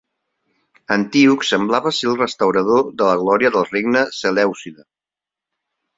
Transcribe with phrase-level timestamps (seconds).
[0.95, 4.87] Antíoc semblava ser el restaurador de la glòria del Regne Selèucida.